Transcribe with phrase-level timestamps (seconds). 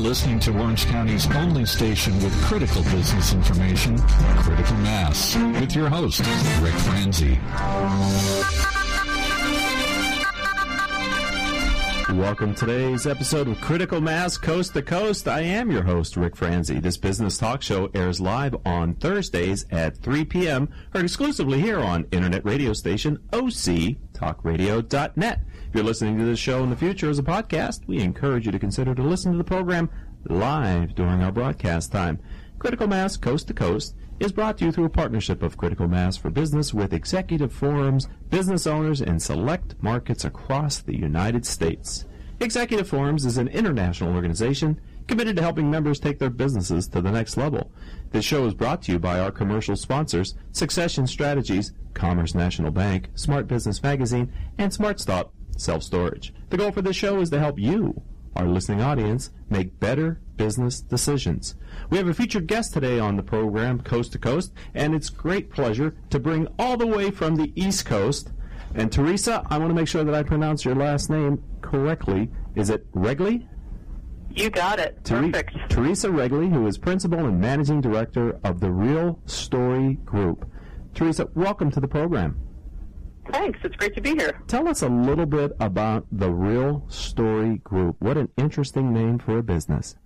[0.00, 6.20] listening to Orange County's only station with critical business information, Critical Mass, with your host,
[6.60, 7.38] Rick Franzi.
[12.16, 15.28] Welcome to today's episode of Critical Mass Coast to Coast.
[15.28, 16.80] I am your host, Rick Franzi.
[16.80, 20.68] This business talk show airs live on Thursdays at 3 p.m.
[20.92, 23.18] heard exclusively here on internet radio station
[24.20, 25.40] octalkradio.net.
[25.68, 28.52] If you're listening to this show in the future as a podcast, we encourage you
[28.52, 29.90] to consider to listen to the program
[30.28, 32.18] live during our broadcast time.
[32.58, 36.16] Critical Mass Coast to Coast is brought to you through a partnership of Critical Mass
[36.16, 42.04] for Business with executive forums, business owners, and select markets across the United States.
[42.38, 47.10] Executive Forums is an international organization committed to helping members take their businesses to the
[47.10, 47.72] next level.
[48.12, 53.08] This show is brought to you by our commercial sponsors, Succession Strategies, Commerce National Bank,
[53.16, 56.32] Smart Business Magazine, and SmartStop Self Storage.
[56.50, 58.00] The goal for this show is to help you,
[58.36, 61.56] our listening audience, make better business decisions.
[61.90, 65.50] We have a featured guest today on the program, Coast to Coast, and it's great
[65.50, 68.30] pleasure to bring all the way from the East Coast.
[68.76, 72.30] And Teresa, I want to make sure that I pronounce your last name correctly.
[72.54, 73.48] Is it Regli?
[74.34, 75.04] You got it.
[75.04, 75.54] Tere- Perfect.
[75.70, 80.48] Teresa Regli, who is principal and managing director of the Real Story Group.
[80.94, 82.38] Teresa, welcome to the program.
[83.32, 83.58] Thanks.
[83.62, 84.40] It's great to be here.
[84.48, 87.96] Tell us a little bit about the Real Story Group.
[88.00, 89.96] What an interesting name for a business.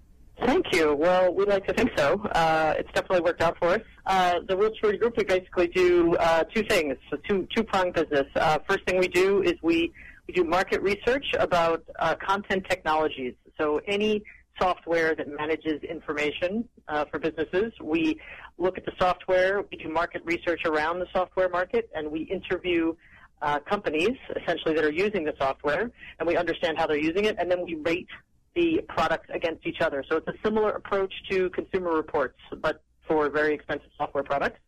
[0.44, 0.94] Thank you.
[0.94, 2.20] Well, we like to think so.
[2.32, 3.80] Uh, it's definitely worked out for us.
[4.06, 6.96] Uh, the Real Story Group, we basically do uh, two things.
[7.12, 8.26] A two two pronged business.
[8.34, 9.92] Uh, first thing we do is we
[10.26, 13.34] we do market research about uh, content technologies.
[13.58, 14.22] So any
[14.60, 18.20] software that manages information uh, for businesses, we
[18.58, 19.64] look at the software.
[19.70, 22.94] We do market research around the software market, and we interview
[23.42, 27.36] uh, companies essentially that are using the software, and we understand how they're using it,
[27.38, 28.08] and then we rate
[28.54, 30.04] the products against each other.
[30.08, 34.60] So it's a similar approach to consumer reports, but for very expensive software products.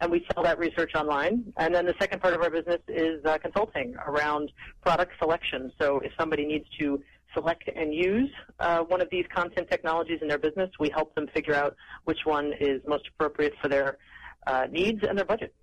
[0.00, 1.52] And we sell that research online.
[1.56, 5.72] And then the second part of our business is uh, consulting around product selection.
[5.80, 7.02] So if somebody needs to
[7.38, 11.26] select and use uh, one of these content technologies in their business, we help them
[11.34, 13.98] figure out which one is most appropriate for their
[14.46, 15.54] uh, needs and their budget.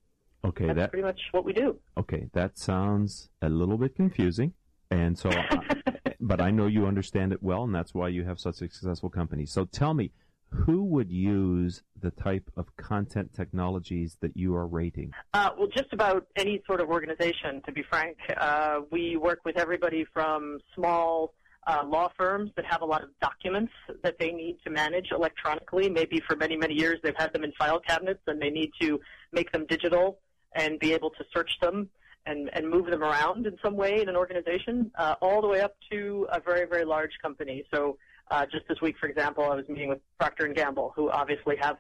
[0.44, 1.78] Okay, That's that pretty much what we do.
[1.98, 4.54] okay, that sounds a little bit confusing,
[4.92, 5.32] and so,
[6.20, 9.10] but I know you understand it well, and that's why you have such a successful
[9.10, 9.48] company.
[9.48, 10.12] So tell me,
[10.50, 15.12] who would use the type of content technologies that you are rating?
[15.34, 18.18] Uh, well, just about any sort of organization, to be frank.
[18.38, 21.34] Uh, we work with everybody from small
[21.68, 25.90] uh, law firms that have a lot of documents that they need to manage electronically.
[25.90, 29.00] Maybe for many, many years they've had them in file cabinets and they need to
[29.32, 30.20] make them digital
[30.54, 31.90] and be able to search them
[32.26, 35.62] and, and move them around in some way in an organization, uh, all the way
[35.62, 37.64] up to a very, very large company.
[37.74, 37.98] So
[38.32, 41.56] uh, just this week, for example, I was meeting with Procter and Gamble, who obviously
[41.58, 41.78] have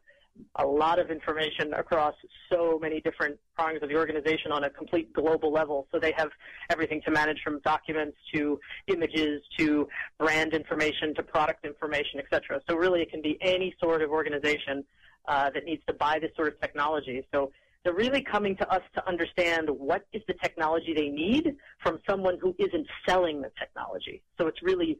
[0.57, 2.16] a lot of information across
[2.51, 5.88] so many different prongs of the organization on a complete global level.
[5.91, 6.29] So they have
[6.69, 9.88] everything to manage from documents to images to
[10.18, 12.62] brand information to product information, et cetera.
[12.69, 14.84] So really it can be any sort of organization
[15.28, 17.25] uh, that needs to buy this sort of technology.
[17.34, 17.52] So
[17.84, 22.38] they're really coming to us to understand what is the technology they need from someone
[22.41, 24.23] who isn't selling the technology.
[24.38, 24.97] So it's really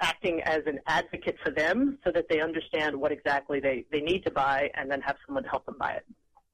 [0.00, 4.24] acting as an advocate for them so that they understand what exactly they, they need
[4.24, 6.04] to buy and then have someone help them buy it.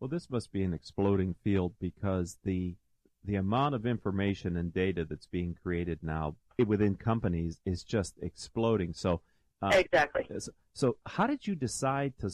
[0.00, 2.74] Well, this must be an exploding field because the
[3.24, 8.92] the amount of information and data that's being created now within companies is just exploding.
[8.92, 9.20] So,
[9.60, 10.28] uh, Exactly.
[10.38, 12.30] so, so how did you decide to?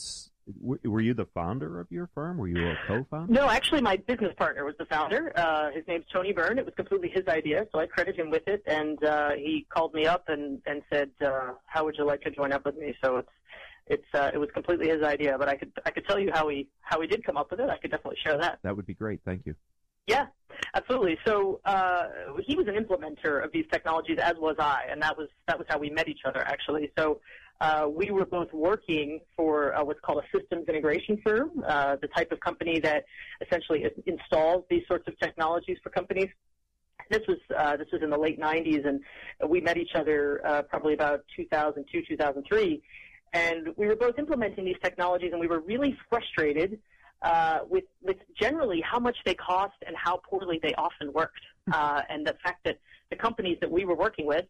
[0.60, 2.36] Were you the founder of your firm?
[2.38, 3.32] Were you a co-founder?
[3.32, 5.32] No, actually, my business partner was the founder.
[5.36, 6.58] Uh, his name's Tony Byrne.
[6.58, 8.62] It was completely his idea, so I credit him with it.
[8.66, 12.30] And uh, he called me up and and said, uh, "How would you like to
[12.30, 13.28] join up with me?" So it's
[13.86, 15.36] it's uh, it was completely his idea.
[15.38, 17.60] But I could I could tell you how he how he did come up with
[17.60, 17.70] it.
[17.70, 18.58] I could definitely share that.
[18.62, 19.20] That would be great.
[19.24, 19.54] Thank you.
[20.06, 20.26] Yeah,
[20.74, 21.16] absolutely.
[21.24, 22.04] So uh,
[22.44, 25.66] he was an implementer of these technologies, as was I, and that was that was
[25.70, 26.90] how we met each other actually.
[26.98, 27.20] So
[27.62, 32.08] uh, we were both working for uh, what's called a systems integration firm, uh, the
[32.08, 33.04] type of company that
[33.40, 36.28] essentially installs these sorts of technologies for companies.
[37.08, 39.00] This was uh, this was in the late '90s, and
[39.48, 42.82] we met each other uh, probably about 2002, 2003,
[43.32, 46.80] and we were both implementing these technologies, and we were really frustrated
[47.22, 51.42] uh, with with generally how much they cost and how poorly they often worked,
[51.72, 52.78] uh, and the fact that
[53.10, 54.46] the companies that we were working with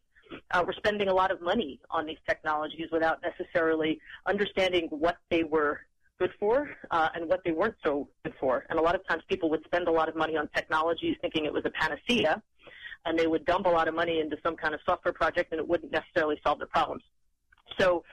[0.50, 5.42] uh, were spending a lot of money on these technologies without necessarily understanding what they
[5.44, 5.80] were
[6.18, 8.64] good for uh, and what they weren't so good for.
[8.70, 11.44] And a lot of times people would spend a lot of money on technologies thinking
[11.44, 12.42] it was a panacea,
[13.04, 15.60] and they would dump a lot of money into some kind of software project and
[15.60, 17.02] it wouldn't necessarily solve their problems.
[17.78, 18.04] So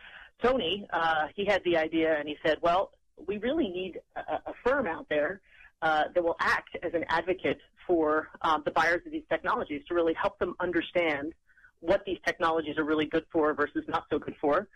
[0.41, 2.91] Tony, uh, he had the idea and he said, well,
[3.27, 5.41] we really need a, a firm out there
[5.81, 9.93] uh, that will act as an advocate for um, the buyers of these technologies to
[9.93, 11.33] really help them understand
[11.81, 14.67] what these technologies are really good for versus not so good for,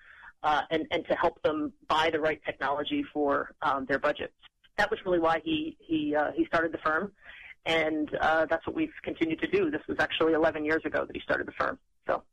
[0.43, 4.33] uh, and, and to help them buy the right technology for um, their budgets.
[4.77, 7.11] That was really why he he uh, he started the firm,
[7.65, 9.69] and uh, that's what we've continued to do.
[9.69, 11.77] This was actually 11 years ago that he started the firm.
[12.07, 12.23] So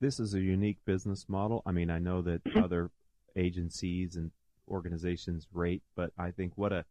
[0.00, 1.62] this is a unique business model.
[1.64, 2.62] I mean, I know that mm-hmm.
[2.62, 2.90] other
[3.36, 4.30] agencies and
[4.68, 6.84] organizations rate, but I think what a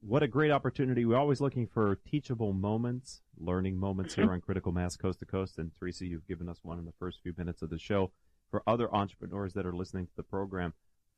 [0.00, 1.04] what a great opportunity.
[1.04, 4.34] We're always looking for teachable moments, learning moments here mm-hmm.
[4.34, 5.58] on Critical Mass Coast to Coast.
[5.58, 8.10] And Teresa, you've given us one in the first few minutes of the show.
[8.50, 10.74] For other entrepreneurs that are listening to the program,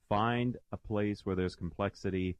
[0.08, 2.36] find a place where there's complexity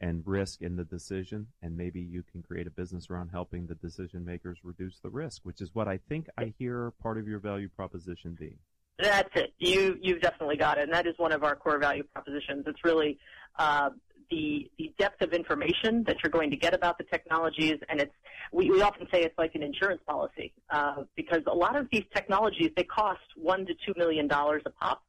[0.00, 3.74] and risk in the decision, and maybe you can create a business around helping the
[3.74, 7.38] decision makers reduce the risk, which is what I think I hear part of your
[7.38, 8.58] value proposition being.
[8.98, 9.52] That's it.
[9.58, 12.64] You you've definitely got it, and that is one of our core value propositions.
[12.66, 13.18] It's really
[13.58, 13.90] uh,
[14.30, 18.12] the the depth of information that you're going to get about the technologies, and it's
[18.52, 22.04] we, we often say it's like an insurance policy uh, because a lot of these
[22.14, 25.02] technologies they cost one to two million dollars a pop,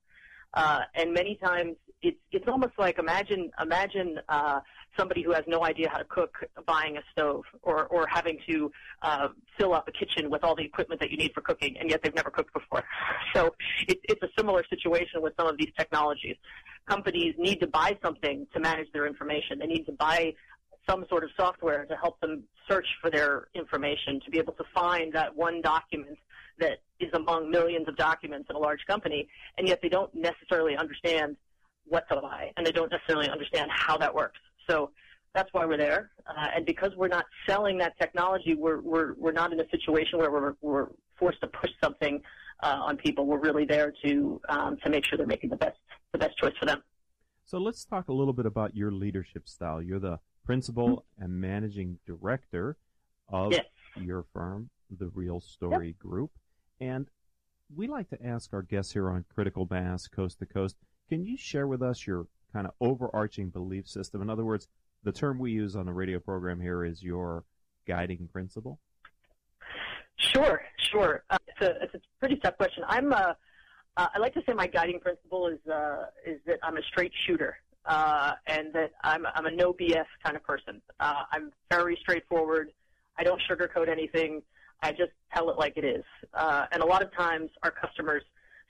[0.53, 4.59] uh, and many times it's it's almost like imagine imagine uh,
[4.97, 6.35] somebody who has no idea how to cook
[6.65, 8.71] buying a stove or or having to
[9.01, 9.27] uh,
[9.57, 12.01] fill up a kitchen with all the equipment that you need for cooking, and yet
[12.03, 12.83] they've never cooked before.
[13.35, 13.53] So
[13.87, 16.37] it, it's a similar situation with some of these technologies
[16.87, 19.59] companies need to buy something to manage their information.
[19.59, 20.33] They need to buy
[20.89, 24.63] some sort of software to help them search for their information, to be able to
[24.73, 26.17] find that one document
[26.59, 30.75] that is among millions of documents in a large company, and yet they don't necessarily
[30.75, 31.35] understand
[31.87, 34.39] what to buy, and they don't necessarily understand how that works.
[34.69, 34.91] So
[35.33, 39.31] that's why we're there, uh, and because we're not selling that technology, we're we're we're
[39.31, 40.87] not in a situation where we're we're
[41.19, 42.21] forced to push something
[42.63, 43.25] uh, on people.
[43.25, 45.77] We're really there to um, to make sure they're making the best
[46.11, 46.81] the best choice for them.
[47.45, 49.81] So let's talk a little bit about your leadership style.
[49.81, 51.23] You're the principal mm-hmm.
[51.23, 52.77] and managing director
[53.29, 53.65] of yes.
[53.99, 55.99] your firm, the Real Story yep.
[55.99, 56.31] Group,
[56.79, 57.07] and
[57.75, 60.75] we like to ask our guests here on Critical Mass Coast to Coast.
[61.09, 64.21] Can you share with us your kind of overarching belief system?
[64.21, 64.67] In other words,
[65.03, 67.43] the term we use on the radio program here is your
[67.87, 68.79] guiding principle.
[70.17, 71.23] Sure, sure.
[71.29, 72.83] Uh, it's, a, it's a pretty tough question.
[72.87, 73.37] I'm a,
[73.97, 77.11] uh, I like to say my guiding principle is uh, is that I'm a straight
[77.25, 80.81] shooter, uh, and that I'm I'm a no BS kind of person.
[80.99, 82.71] Uh, I'm very straightforward.
[83.17, 84.43] I don't sugarcoat anything.
[84.83, 86.03] I just tell it like it is.
[86.35, 88.21] Uh, and a lot of times, our customers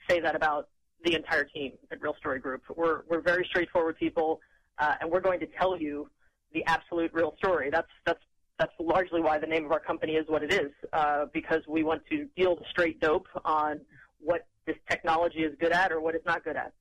[0.08, 0.68] say that about
[1.04, 2.62] the entire team at Real Story Group.
[2.74, 4.40] We're we're very straightforward people,
[4.78, 6.08] uh, and we're going to tell you
[6.54, 7.68] the absolute real story.
[7.70, 8.22] That's that's
[8.58, 11.84] that's largely why the name of our company is what it is, uh, because we
[11.84, 13.80] want to deal the straight dope on
[14.20, 16.72] what this technology is good at or what it's not good at.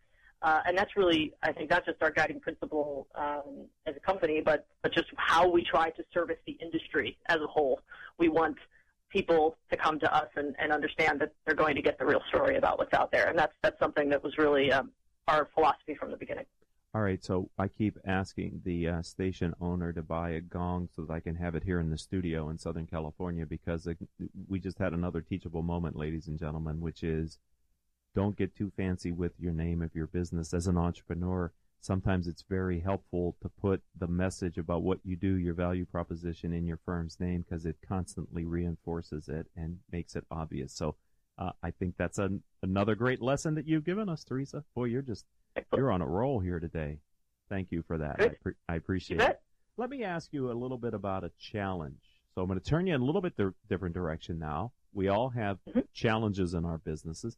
[0.44, 4.42] Uh, and that's really, I think, not just our guiding principle um, as a company,
[4.46, 7.80] but, but just how we try to service the industry as a whole.
[8.20, 8.58] We want
[9.10, 12.22] people to come to us and, and understand that they're going to get the real
[12.28, 13.30] story about what's out there.
[13.30, 14.92] And that's, that's something that was really um,
[15.28, 16.46] our philosophy from the beginning.
[16.94, 21.04] All right, so I keep asking the uh, station owner to buy a gong so
[21.04, 23.98] that I can have it here in the studio in Southern California because it,
[24.48, 27.40] we just had another teachable moment, ladies and gentlemen, which is
[28.18, 31.52] don't get too fancy with your name of your business as an entrepreneur.
[31.82, 36.52] Sometimes it's very helpful to put the message about what you do, your value proposition
[36.52, 40.74] in your firm's name because it constantly reinforces it and makes it obvious.
[40.74, 40.96] So
[41.38, 44.64] uh, I think that's an, another great lesson that you've given us, Teresa.
[44.74, 45.26] Boy, you're just
[45.76, 46.98] you're on a roll here today.
[47.50, 48.16] Thank you for that.
[48.20, 49.40] I, pre- I, appreciate it.
[49.78, 52.02] Let me ask you a little bit about a challenge.
[52.34, 54.72] So I'm going to turn you in a little bit di- different direction now.
[54.92, 55.82] We all have mm-hmm.
[55.94, 57.38] challenges in our businesses.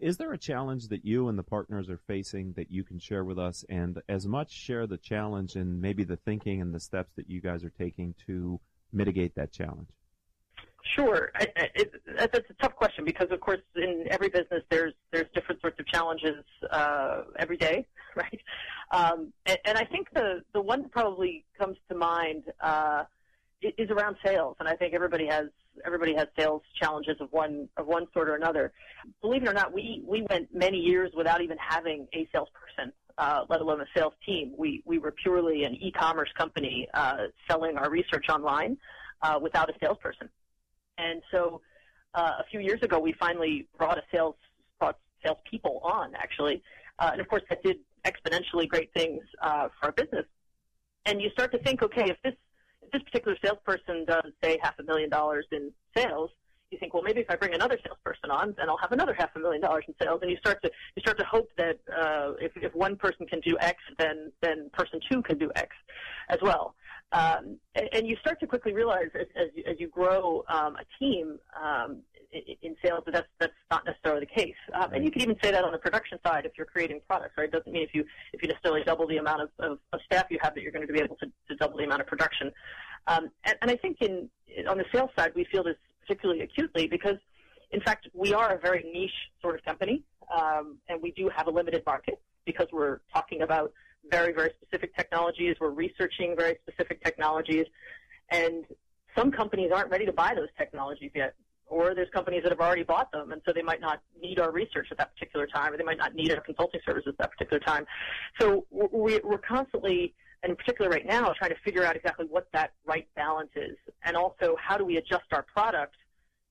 [0.00, 3.22] Is there a challenge that you and the partners are facing that you can share
[3.22, 3.66] with us?
[3.68, 7.42] And as much share the challenge and maybe the thinking and the steps that you
[7.42, 8.58] guys are taking to
[8.92, 9.88] mitigate that challenge.
[10.94, 15.26] Sure, I, it, that's a tough question because, of course, in every business there's there's
[15.34, 18.40] different sorts of challenges uh, every day, right?
[18.90, 23.04] Um, and, and I think the the one that probably comes to mind uh,
[23.60, 25.48] is around sales, and I think everybody has
[25.84, 28.72] everybody has sales challenges of one of one sort or another.
[29.20, 33.44] Believe it or not, we we went many years without even having a salesperson, uh,
[33.48, 34.54] let alone a sales team.
[34.56, 38.76] We we were purely an e-commerce company uh, selling our research online
[39.22, 40.28] uh, without a salesperson.
[40.98, 41.60] And so
[42.14, 44.36] uh, a few years ago, we finally brought a sales
[44.78, 46.62] brought salespeople on actually,
[46.98, 50.24] uh, and of course that did exponentially great things uh, for our business.
[51.06, 52.34] And you start to think, okay, if this
[52.92, 56.30] this particular salesperson does say half a million dollars in sales,
[56.70, 59.34] you think, well, maybe if I bring another salesperson on, then I'll have another half
[59.34, 60.20] a million dollars in sales.
[60.22, 63.40] And you start to you start to hope that uh, if if one person can
[63.40, 65.74] do X, then then person two can do X
[66.28, 66.74] as well.
[67.12, 70.76] Um, and, and you start to quickly realize as, as, you, as you grow um,
[70.76, 71.98] a team um,
[72.32, 74.54] in, sales that that's that's not necessarily the case.
[74.72, 77.34] Um, and you can even say that on the production side if you're creating products.
[77.36, 77.48] Right?
[77.48, 80.26] It doesn't mean if you if you necessarily double the amount of, of, of staff
[80.30, 82.52] you have that you're going to be able to, to double the amount of production.
[83.06, 84.28] Um, and, and I think in
[84.68, 87.16] on the sales side we feel this particularly acutely because,
[87.70, 89.10] in fact, we are a very niche
[89.40, 90.02] sort of company,
[90.34, 93.72] um, and we do have a limited market because we're talking about
[94.10, 95.56] very, very specific technologies.
[95.60, 97.66] We're researching very specific technologies,
[98.30, 98.64] and
[99.16, 101.34] some companies aren't ready to buy those technologies yet.
[101.70, 104.50] Or there's companies that have already bought them, and so they might not need our
[104.50, 107.30] research at that particular time, or they might not need our consulting services at that
[107.30, 107.86] particular time.
[108.38, 112.72] So we're constantly and in particular right now, trying to figure out exactly what that
[112.86, 115.96] right balance is, and also how do we adjust our product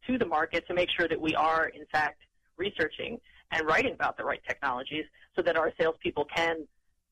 [0.07, 2.21] to the market to make sure that we are, in fact,
[2.57, 3.19] researching
[3.51, 6.67] and writing about the right technologies so that our salespeople can,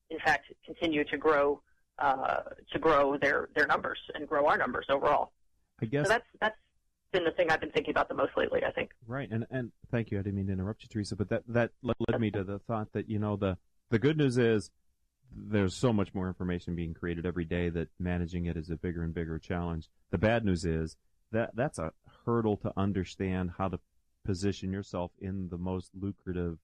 [0.09, 1.61] in fact, continue to grow
[1.99, 5.31] uh, to grow their, their numbers and grow our numbers overall.
[5.81, 6.57] I guess so that's that's
[7.11, 8.63] been the thing I've been thinking about the most lately.
[8.65, 8.91] I think.
[9.05, 10.19] Right, and and thank you.
[10.19, 12.93] I didn't mean to interrupt you, Teresa, but that that led me to the thought
[12.93, 13.57] that you know the
[13.89, 14.69] the good news is
[15.35, 19.03] there's so much more information being created every day that managing it is a bigger
[19.03, 19.89] and bigger challenge.
[20.11, 20.95] The bad news is
[21.31, 21.91] that that's a
[22.25, 23.79] hurdle to understand how to
[24.25, 26.57] position yourself in the most lucrative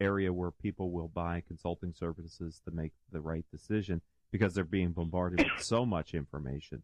[0.00, 4.00] area where people will buy consulting services to make the right decision
[4.32, 6.82] because they're being bombarded with so much information.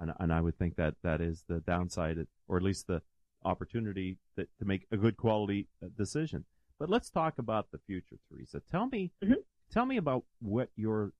[0.00, 3.02] And, and I would think that that is the downside, or at least the
[3.44, 6.44] opportunity that, to make a good quality uh, decision.
[6.78, 8.62] But let's talk about the future, Teresa.
[8.70, 9.34] Tell me, mm-hmm.
[9.70, 11.12] Tell me about what your,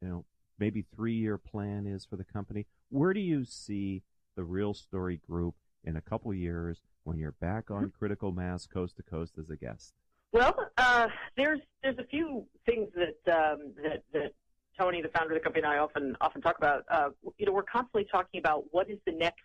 [0.00, 0.24] you know,
[0.58, 2.66] maybe three year plan is for the company.
[2.90, 4.02] Where do you see
[4.36, 7.98] the Real Story Group in a couple years when you're back on mm-hmm.
[7.98, 9.94] Critical Mass Coast to Coast as a guest?
[10.32, 14.32] Well, uh, there's there's a few things that um, that that
[14.78, 16.84] Tony, the founder of the company, and I often often talk about.
[16.90, 19.42] Uh, you know, we're constantly talking about what is the next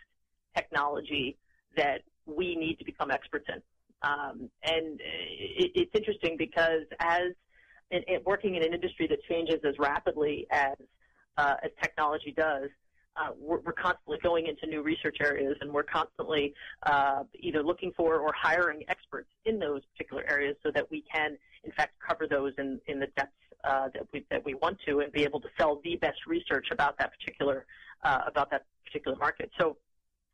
[0.56, 1.38] technology
[1.78, 3.62] that we need to become experts in.
[4.04, 7.32] Um, and it, it's interesting because as
[7.92, 10.76] in, in working in an industry that changes as rapidly as
[11.38, 12.70] uh, as technology does,
[13.16, 17.92] uh, we're, we're, constantly going into new research areas, and we're constantly uh, either looking
[17.96, 22.28] for or hiring experts in those particular areas, so that we can, in fact, cover
[22.28, 25.40] those in, in the depth uh, that we that we want to, and be able
[25.40, 27.66] to sell the best research about that particular
[28.04, 29.52] uh, about that particular market.
[29.60, 29.78] So,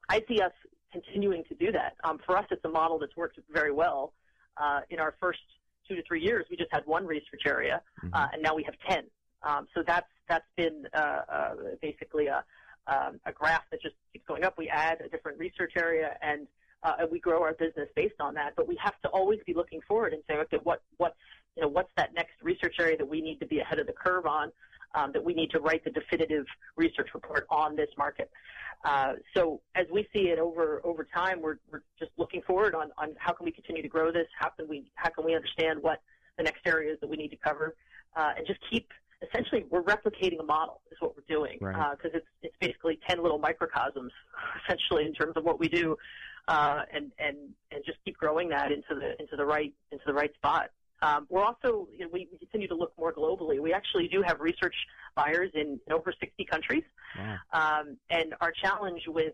[0.10, 0.52] I see us
[0.92, 1.96] continuing to do that.
[2.04, 4.14] Um, for us, it's a model that's worked very well.
[4.58, 5.40] Uh, in our first
[5.88, 8.14] two to three years, we just had one research area, mm-hmm.
[8.14, 9.04] uh, and now we have ten.
[9.44, 12.44] Um, so that's that's been uh, uh, basically a
[12.88, 14.58] um, a graph that just keeps going up.
[14.58, 16.48] We add a different research area, and
[16.84, 18.54] uh, we grow our business based on that.
[18.56, 21.16] But we have to always be looking forward and say, okay, what what
[21.58, 23.94] you know, what's that next research area that we need to be ahead of the
[23.94, 24.52] curve on?
[24.96, 26.46] Um, that we need to write the definitive
[26.78, 28.32] research report on this market.
[28.86, 32.92] Uh, so as we see it over over time, we're, we're just looking forward on,
[32.98, 34.28] on how can we continue to grow this?
[34.40, 36.02] How can we how can we understand what
[36.38, 37.76] the next areas that we need to cover,
[38.16, 38.88] uh, and just keep
[39.22, 41.94] essentially we're replicating a model is what we're doing because right.
[42.06, 44.12] uh, it's it's basically ten little microcosms
[44.64, 45.98] essentially in terms of what we do,
[46.48, 47.36] uh, and and
[47.72, 50.70] and just keep growing that into the into the right into the right spot.
[51.02, 53.60] Um, we're also, you know, we, we, continue to look more globally.
[53.60, 54.74] We actually do have research
[55.16, 56.84] buyers in, in over 60 countries.
[57.18, 57.38] Wow.
[57.54, 59.34] Um, and our challenge with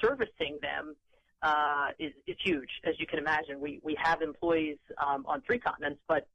[0.00, 0.96] servicing them
[1.42, 3.60] uh, is, is huge, as you can imagine.
[3.60, 6.26] We, we have employees um, on three continents, but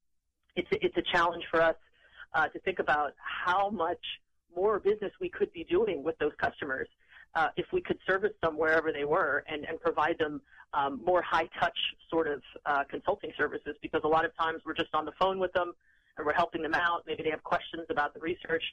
[0.55, 1.75] it's, it's a challenge for us
[2.33, 4.03] uh, to think about how much
[4.55, 6.87] more business we could be doing with those customers
[7.35, 10.41] uh, if we could service them wherever they were and, and provide them
[10.73, 11.77] um, more high touch
[12.09, 15.39] sort of uh, consulting services because a lot of times we're just on the phone
[15.39, 15.73] with them
[16.17, 17.03] and we're helping them out.
[17.07, 18.63] Maybe they have questions about the research,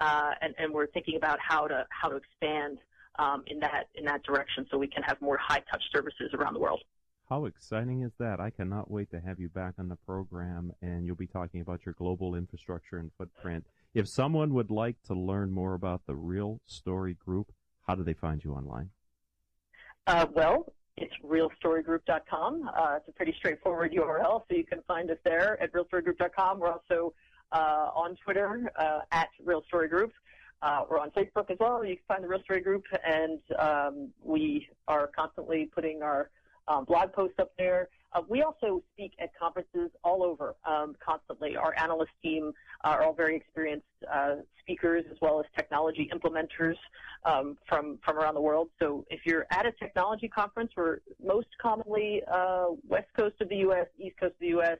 [0.00, 2.78] uh, and, and we're thinking about how to how to expand
[3.18, 6.54] um, in that in that direction so we can have more high touch services around
[6.54, 6.80] the world.
[7.28, 8.38] How exciting is that?
[8.38, 11.86] I cannot wait to have you back on the program, and you'll be talking about
[11.86, 13.64] your global infrastructure and footprint.
[13.94, 17.52] If someone would like to learn more about the Real Story Group,
[17.86, 18.90] how do they find you online?
[20.06, 22.70] Uh, well, it's realstorygroup.com.
[22.76, 26.60] Uh, it's a pretty straightforward URL, so you can find us there at realstorygroup.com.
[26.60, 27.14] We're also
[27.52, 30.10] uh, on Twitter uh, at realstorygroup.
[30.62, 31.84] Uh, we're on Facebook as well.
[31.84, 36.30] You can find the Real Story Group, and um, we are constantly putting our
[36.68, 37.88] um, blog posts up there.
[38.14, 41.56] Uh, we also speak at conferences all over um, constantly.
[41.56, 42.52] Our analyst team
[42.84, 46.76] are all very experienced uh, speakers as well as technology implementers
[47.24, 48.68] um, from from around the world.
[48.80, 53.56] So if you're at a technology conference, we're most commonly uh, west coast of the
[53.56, 54.78] U.S., east coast of the U.S.,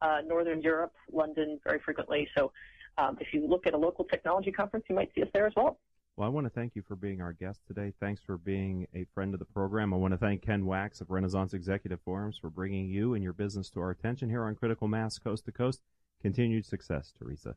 [0.00, 2.28] uh, northern Europe, London, very frequently.
[2.36, 2.52] So
[2.96, 5.52] um, if you look at a local technology conference, you might see us there as
[5.56, 5.78] well.
[6.18, 7.92] Well, I want to thank you for being our guest today.
[8.00, 9.94] Thanks for being a friend of the program.
[9.94, 13.32] I want to thank Ken Wax of Renaissance Executive Forums for bringing you and your
[13.32, 15.80] business to our attention here on Critical Mass Coast to Coast.
[16.20, 17.54] Continued success, Teresa.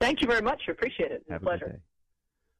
[0.00, 0.62] Thank you very much.
[0.66, 1.24] Appreciate it.
[1.28, 1.64] Have a pleasure.
[1.66, 1.78] good day.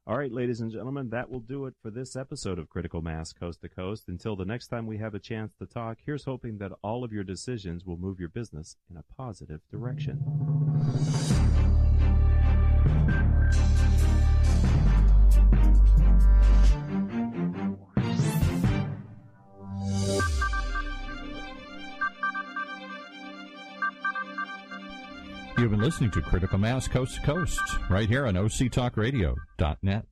[0.06, 3.32] All right, ladies and gentlemen, that will do it for this episode of Critical Mass
[3.32, 4.08] Coast to Coast.
[4.08, 7.14] Until the next time we have a chance to talk, here's hoping that all of
[7.14, 10.22] your decisions will move your business in a positive direction.
[25.58, 27.60] You've been listening to Critical Mass Coast to Coast
[27.90, 30.06] right here on OCTalkRadio.net.